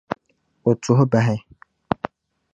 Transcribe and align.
O 0.69 0.71
tuhi 0.87 1.05
bahi. 1.17 1.37